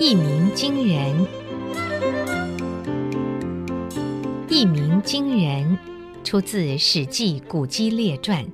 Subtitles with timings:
[0.00, 1.26] 一鸣惊人，
[4.48, 5.76] 一鸣惊人，
[6.22, 8.44] 出自《史记·古籍列传》。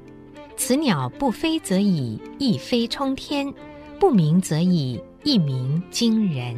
[0.56, 3.52] 此鸟不飞则已，一飞冲天；
[4.00, 6.56] 不鸣则已，一鸣惊人。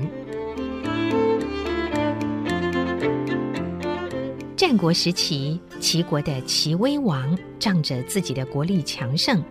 [4.56, 9.42] 战国时期，齐国的齐威王仗着自己的国力强盛，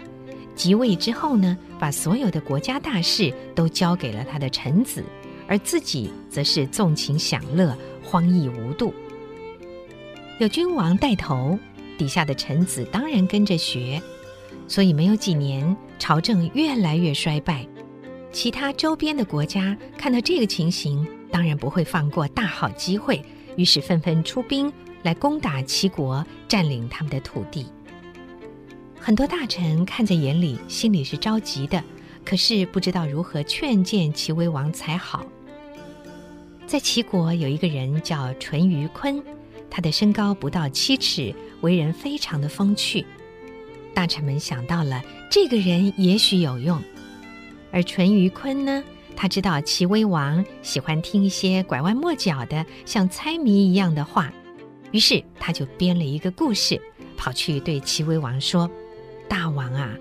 [0.56, 5.04] 即位之后呢，把所有的国家大事都交给了他的臣子，
[5.48, 8.94] 而自己则是纵情享乐，荒逸无度。
[10.40, 11.58] 有君王带头，
[11.98, 14.02] 底下的臣子当然跟着学。
[14.68, 17.66] 所以没有几年，朝政越来越衰败。
[18.32, 23.24] 其他周边的国家看到这个情形，当然不会放过大好机会，
[23.56, 24.72] 于是纷纷出兵
[25.04, 27.68] 来攻打齐国，占领他们的土地。
[29.00, 31.82] 很多大臣看在眼里，心里是着急的，
[32.26, 35.24] 可是不知道如何劝谏齐威王才好。
[36.68, 39.22] 在齐国有一个人叫淳于髡，
[39.70, 43.06] 他的身高不到七尺，为人非常的风趣。
[43.94, 46.82] 大臣们想到了这个人也许有用，
[47.72, 48.84] 而淳于髡呢？
[49.16, 54.34] 他知道齐威王喜欢听一些拐弯抹角的、像猜谜一样的话，
[54.92, 56.82] 于是他就编了一个故事，
[57.16, 58.70] 跑去对齐威王说
[59.30, 59.96] ：“大王啊，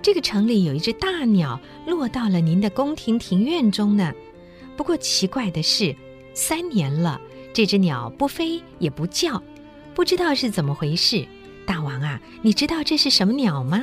[0.00, 4.12] 这个城里有一只大鸟落到了您的宫廷庭院中呢。
[4.74, 5.94] 不过奇怪的是，
[6.36, 7.18] 三年了，
[7.54, 9.42] 这只鸟不飞也不叫，
[9.94, 11.26] 不知道是怎么回事。”
[11.66, 13.82] 大王啊，你知道这是什么鸟吗？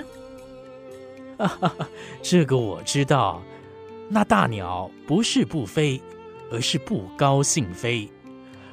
[2.22, 3.42] 这个我知道。
[4.08, 6.00] 那大鸟不是不飞，
[6.52, 8.08] 而是不高兴飞。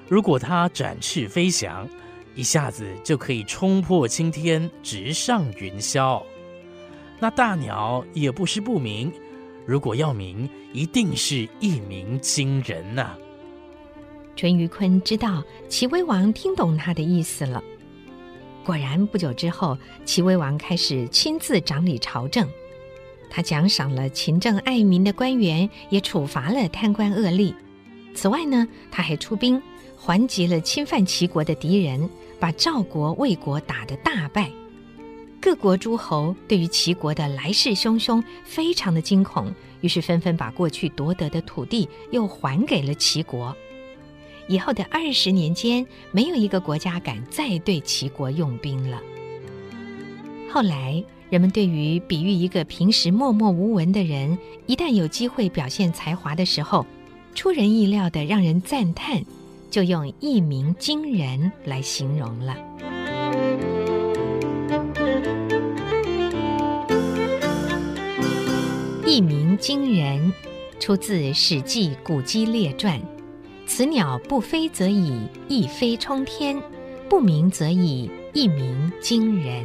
[0.08, 1.88] 如果它展翅飞翔，
[2.34, 6.22] 一下子就可以冲破青天，直上云霄。
[7.18, 9.10] 那大鸟也不是不鸣，
[9.64, 13.16] 如果要鸣，一定是一鸣惊人呐。
[14.40, 17.62] 淳于髡知道齐威王听懂他的意思了。
[18.64, 22.48] 果然，不久之后，齐威王开始亲自掌理朝政。
[23.28, 27.54] 他奖赏了勤政爱民的官员，也处罚了贪官恶吏。
[28.14, 29.60] 此外呢，他还出兵
[29.94, 32.08] 还击了侵犯齐国的敌人，
[32.38, 34.50] 把赵国、魏国打得大败。
[35.38, 43.54] 各国诸侯对于齐国的来势汹汹，非常的惊恐，于是纷纷把过去夺得的土地又还给了齐国。
[44.50, 49.00] 以后的二十年间，没有一个国家敢再对齐国用兵了。
[50.52, 56.84] 后来，人们对于比喻一个平时默默无闻的人，一旦有机会表现才华的时候，
[57.32, 59.22] 出人意料的让人赞叹，
[59.70, 62.56] 就用一鸣惊人来形容了。
[69.06, 70.32] 一鸣惊人，
[70.80, 72.98] 出自《史记·古籍列传》。
[73.72, 75.16] 此鸟不飞则已，
[75.46, 76.60] 一飞冲天；
[77.08, 79.64] 不鸣则已，一鸣惊人。